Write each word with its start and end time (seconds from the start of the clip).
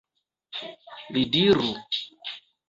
Li 1.17 1.23
diru! 1.37 1.69